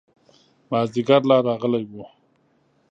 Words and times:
مازدیګر 0.69 1.21
لا 1.29 1.37
راغلی 1.47 1.83
و. 1.91 1.93